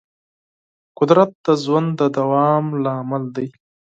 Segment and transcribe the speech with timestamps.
[0.99, 3.47] قدرت د ژوند د دوام لامل دی.